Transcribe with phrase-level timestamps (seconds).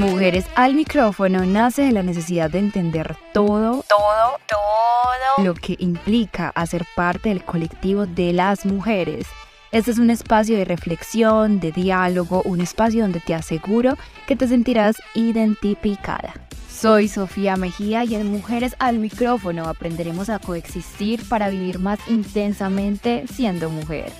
[0.00, 6.48] Mujeres al micrófono nace de la necesidad de entender todo, todo, todo lo que implica
[6.54, 9.26] hacer parte del colectivo de las mujeres.
[9.72, 14.48] Este es un espacio de reflexión, de diálogo, un espacio donde te aseguro que te
[14.48, 16.32] sentirás identificada.
[16.72, 23.26] Soy Sofía Mejía y en Mujeres al micrófono aprenderemos a coexistir para vivir más intensamente
[23.30, 24.10] siendo mujer.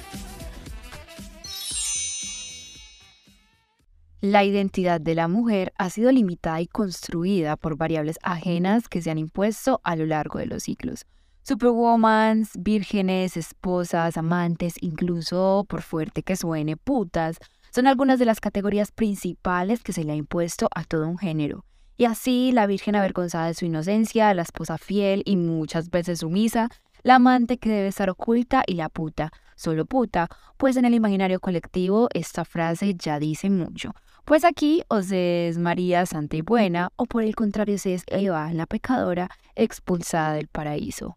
[4.23, 9.11] La identidad de la mujer ha sido limitada y construida por variables ajenas que se
[9.11, 11.07] han impuesto a lo largo de los siglos.
[11.43, 17.39] Superwomans, vírgenes, esposas, amantes, incluso, por fuerte que suene, putas,
[17.71, 21.65] son algunas de las categorías principales que se le ha impuesto a todo un género.
[21.97, 26.69] Y así, la virgen avergonzada de su inocencia, la esposa fiel y muchas veces sumisa,
[27.03, 31.41] la amante que debe estar oculta y la puta, solo puta, pues en el imaginario
[31.41, 33.95] colectivo esta frase ya dice mucho.
[34.31, 38.05] Pues aquí o se es María Santa y Buena, o por el contrario se es
[38.07, 41.17] Eva, la pecadora, expulsada del paraíso.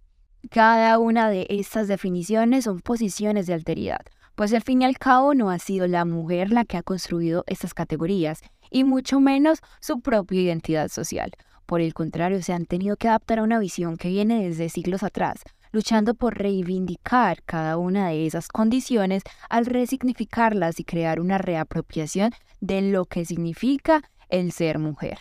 [0.49, 3.99] Cada una de estas definiciones son posiciones de alteridad,
[4.33, 7.43] pues al fin y al cabo no ha sido la mujer la que ha construido
[7.45, 8.41] estas categorías,
[8.71, 11.33] y mucho menos su propia identidad social.
[11.67, 15.03] Por el contrario, se han tenido que adaptar a una visión que viene desde siglos
[15.03, 22.31] atrás, luchando por reivindicar cada una de esas condiciones al resignificarlas y crear una reapropiación
[22.61, 25.17] de lo que significa el ser mujer.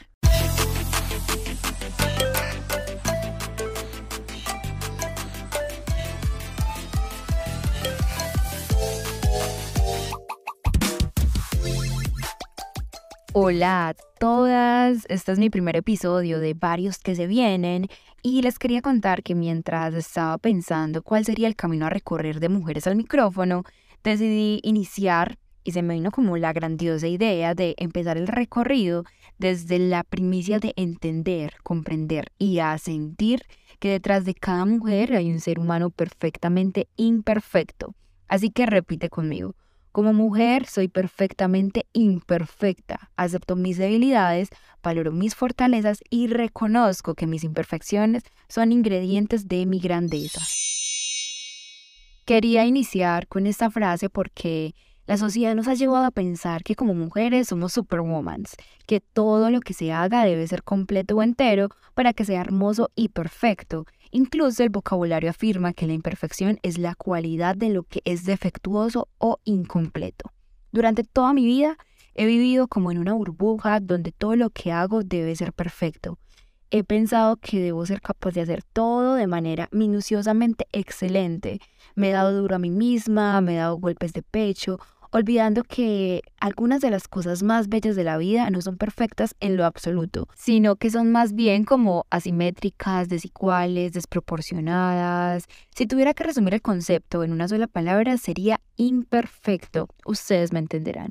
[13.35, 17.89] Hola a todas, este es mi primer episodio de varios que se vienen
[18.23, 22.49] y les quería contar que mientras estaba pensando cuál sería el camino a recorrer de
[22.49, 23.65] mujeres al micrófono,
[24.05, 29.05] decidí iniciar y se me vino como la grandiosa idea de empezar el recorrido
[29.39, 33.43] desde la primicia de entender, comprender y asentir
[33.79, 37.95] que detrás de cada mujer hay un ser humano perfectamente imperfecto.
[38.29, 39.55] Así que repite conmigo.
[39.93, 44.49] Como mujer soy perfectamente imperfecta, acepto mis debilidades,
[44.83, 50.41] valoro mis fortalezas y reconozco que mis imperfecciones son ingredientes de mi grandeza.
[52.25, 54.75] Quería iniciar con esta frase porque
[55.07, 59.61] la sociedad nos ha llevado a pensar que como mujeres somos superwomans, que todo lo
[59.61, 64.63] que se haga debe ser completo o entero para que sea hermoso y perfecto, Incluso
[64.63, 69.39] el vocabulario afirma que la imperfección es la cualidad de lo que es defectuoso o
[69.45, 70.31] incompleto.
[70.71, 71.79] Durante toda mi vida
[72.15, 76.19] he vivido como en una burbuja donde todo lo que hago debe ser perfecto.
[76.71, 81.61] He pensado que debo ser capaz de hacer todo de manera minuciosamente excelente.
[81.95, 84.79] Me he dado duro a mí misma, me he dado golpes de pecho,
[85.13, 89.57] olvidando que algunas de las cosas más bellas de la vida no son perfectas en
[89.57, 95.45] lo absoluto, sino que son más bien como asimétricas, desiguales, desproporcionadas.
[95.75, 99.89] Si tuviera que resumir el concepto en una sola palabra, sería imperfecto.
[100.07, 101.11] Ustedes me entenderán.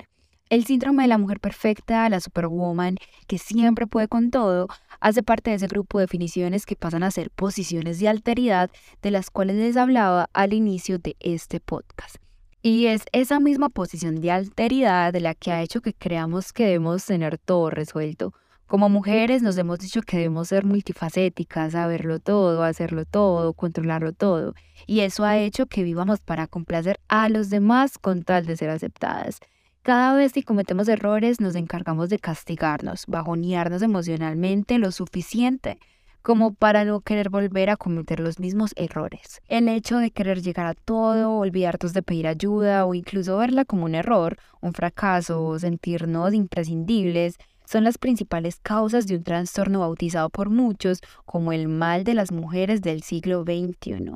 [0.50, 2.98] El síndrome de la mujer perfecta, la superwoman,
[3.28, 4.68] que siempre puede con todo,
[5.00, 8.70] hace parte de ese grupo de definiciones que pasan a ser posiciones de alteridad
[9.02, 12.18] de las cuales les hablaba al inicio de este podcast.
[12.64, 16.66] Y es esa misma posición de alteridad de la que ha hecho que creamos que
[16.66, 18.36] debemos tener todo resuelto.
[18.68, 24.54] Como mujeres nos hemos dicho que debemos ser multifacéticas, saberlo todo, hacerlo todo, controlarlo todo.
[24.86, 28.70] Y eso ha hecho que vivamos para complacer a los demás con tal de ser
[28.70, 29.40] aceptadas.
[29.82, 35.80] Cada vez que cometemos errores nos encargamos de castigarnos, bajonearnos emocionalmente lo suficiente
[36.22, 39.42] como para no querer volver a cometer los mismos errores.
[39.48, 43.86] El hecho de querer llegar a todo, olvidarnos de pedir ayuda o incluso verla como
[43.86, 50.50] un error, un fracaso sentirnos imprescindibles son las principales causas de un trastorno bautizado por
[50.50, 54.16] muchos como el mal de las mujeres del siglo XXI.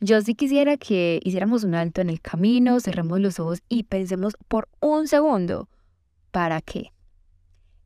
[0.00, 4.34] Yo sí quisiera que hiciéramos un alto en el camino, cerremos los ojos y pensemos
[4.48, 5.68] por un segundo,
[6.34, 6.90] ¿para qué?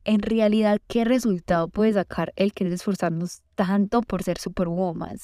[0.09, 5.17] en realidad, ¿qué resultado puede sacar el querer esforzarnos tanto por ser superwoman?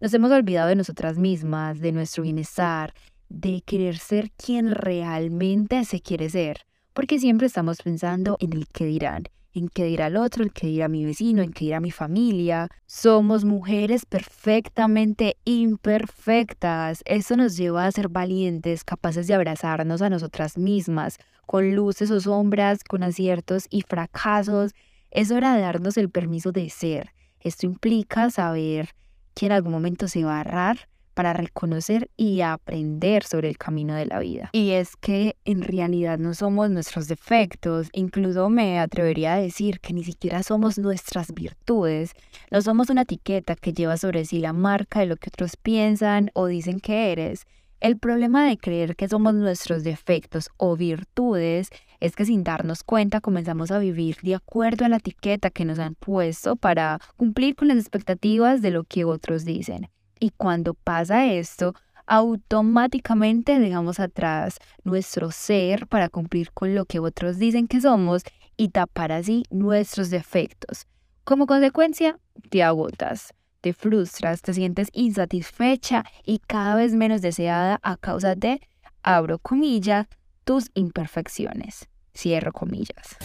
[0.00, 2.94] Nos hemos olvidado de nosotras mismas, de nuestro bienestar,
[3.28, 8.84] de querer ser quien realmente se quiere ser, porque siempre estamos pensando en el que
[8.84, 9.24] dirán,
[9.58, 12.68] en qué dirá el otro, en qué dirá mi vecino, en qué dirá mi familia.
[12.86, 17.02] Somos mujeres perfectamente imperfectas.
[17.04, 22.20] Eso nos lleva a ser valientes, capaces de abrazarnos a nosotras mismas, con luces o
[22.20, 24.72] sombras, con aciertos y fracasos.
[25.10, 27.10] Es hora de darnos el permiso de ser.
[27.40, 28.90] Esto implica saber
[29.34, 30.88] que en algún momento se va a errar,
[31.18, 34.50] para reconocer y aprender sobre el camino de la vida.
[34.52, 39.92] Y es que en realidad no somos nuestros defectos, incluso me atrevería a decir que
[39.92, 42.12] ni siquiera somos nuestras virtudes,
[42.52, 46.30] no somos una etiqueta que lleva sobre sí la marca de lo que otros piensan
[46.34, 47.46] o dicen que eres.
[47.80, 53.20] El problema de creer que somos nuestros defectos o virtudes es que sin darnos cuenta
[53.20, 57.66] comenzamos a vivir de acuerdo a la etiqueta que nos han puesto para cumplir con
[57.66, 59.88] las expectativas de lo que otros dicen.
[60.20, 61.74] Y cuando pasa esto,
[62.06, 68.22] automáticamente dejamos atrás nuestro ser para cumplir con lo que otros dicen que somos
[68.56, 70.86] y tapar así nuestros defectos.
[71.24, 72.18] Como consecuencia,
[72.50, 78.60] te agotas te frustras, te sientes insatisfecha y cada vez menos deseada a causa de,
[79.02, 80.06] abro comillas,
[80.44, 81.88] tus imperfecciones.
[82.14, 83.16] Cierro comillas.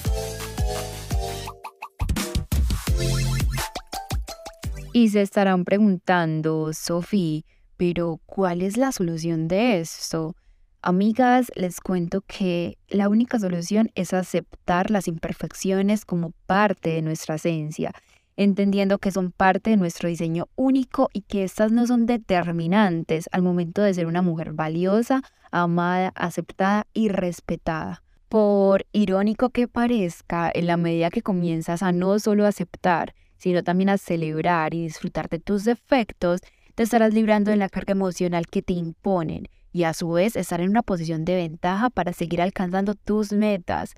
[4.93, 7.41] Y se estarán preguntando, Sofía,
[7.77, 10.35] pero ¿cuál es la solución de esto?
[10.81, 17.35] Amigas, les cuento que la única solución es aceptar las imperfecciones como parte de nuestra
[17.35, 17.93] esencia
[18.37, 23.41] entendiendo que son parte de nuestro diseño único y que estas no son determinantes al
[23.41, 28.03] momento de ser una mujer valiosa, amada, aceptada y respetada.
[28.29, 33.13] Por irónico que parezca, en la medida que comienzas a no solo aceptar,
[33.43, 36.39] sino también a celebrar y disfrutar de tus defectos,
[36.75, 40.61] te estarás librando de la carga emocional que te imponen y a su vez estar
[40.61, 43.95] en una posición de ventaja para seguir alcanzando tus metas.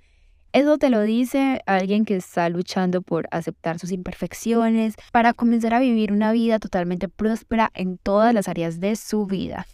[0.52, 5.80] Eso te lo dice alguien que está luchando por aceptar sus imperfecciones para comenzar a
[5.80, 9.68] vivir una vida totalmente próspera en todas las áreas de su vida.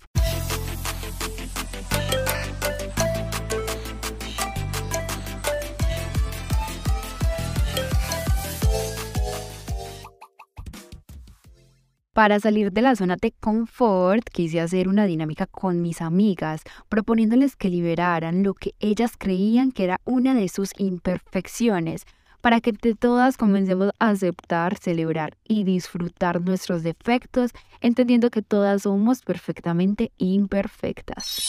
[12.13, 17.55] Para salir de la zona de confort, quise hacer una dinámica con mis amigas, proponiéndoles
[17.55, 22.03] que liberaran lo que ellas creían que era una de sus imperfecciones,
[22.41, 29.21] para que todas comencemos a aceptar, celebrar y disfrutar nuestros defectos, entendiendo que todas somos
[29.21, 31.41] perfectamente imperfectas.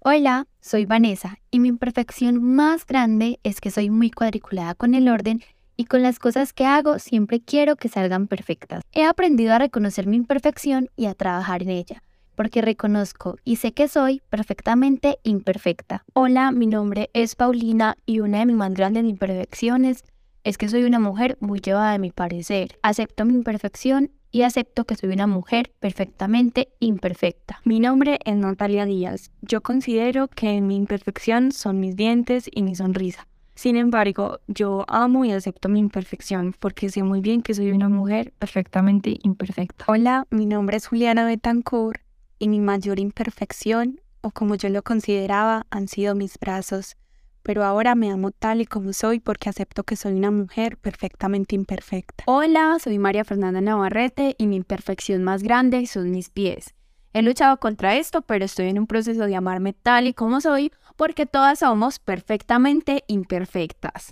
[0.00, 5.08] Hola, soy Vanessa y mi imperfección más grande es que soy muy cuadriculada con el
[5.08, 5.40] orden
[5.80, 8.82] y con las cosas que hago siempre quiero que salgan perfectas.
[8.92, 12.02] He aprendido a reconocer mi imperfección y a trabajar en ella,
[12.36, 16.04] porque reconozco y sé que soy perfectamente imperfecta.
[16.12, 20.04] Hola, mi nombre es Paulina y una de mis más grandes imperfecciones
[20.44, 22.78] es que soy una mujer muy llevada de mi parecer.
[22.82, 27.62] Acepto mi imperfección y acepto que soy una mujer perfectamente imperfecta.
[27.64, 29.30] Mi nombre es Natalia Díaz.
[29.40, 33.26] Yo considero que mi imperfección son mis dientes y mi sonrisa.
[33.60, 37.90] Sin embargo, yo amo y acepto mi imperfección porque sé muy bien que soy una
[37.90, 39.84] mujer perfectamente imperfecta.
[39.86, 42.00] Hola, mi nombre es Juliana Betancourt
[42.38, 46.96] y mi mayor imperfección, o como yo lo consideraba, han sido mis brazos.
[47.42, 51.54] Pero ahora me amo tal y como soy porque acepto que soy una mujer perfectamente
[51.54, 52.24] imperfecta.
[52.28, 56.74] Hola, soy María Fernanda Navarrete y mi imperfección más grande son mis pies.
[57.12, 60.72] He luchado contra esto, pero estoy en un proceso de amarme tal y como soy,
[61.00, 64.10] porque todas somos perfectamente imperfectas.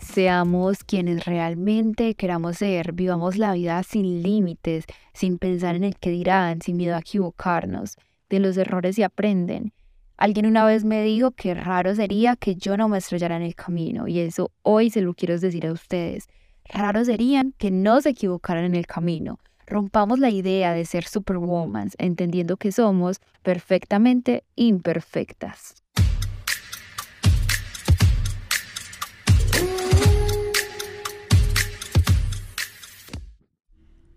[0.00, 6.10] Seamos quienes realmente queramos ser, vivamos la vida sin límites, sin pensar en el que
[6.10, 7.96] dirán, sin miedo a equivocarnos.
[8.28, 9.72] De los errores se aprenden
[10.18, 13.54] Alguien una vez me dijo que raro sería que yo no me estrellara en el
[13.54, 16.28] camino y eso hoy se lo quiero decir a ustedes.
[16.64, 19.38] Raro serían que no se equivocaran en el camino.
[19.64, 25.84] Rompamos la idea de ser superwoman, entendiendo que somos perfectamente imperfectas.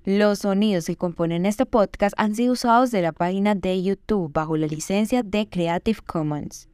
[0.04, 4.58] Los sonidos que componen este podcast han sido usados de la página de YouTube bajo
[4.58, 6.71] la licencia de Creative Commons.